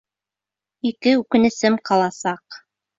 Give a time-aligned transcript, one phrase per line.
[0.91, 2.63] Ике үкенесем ҡаласаҡ.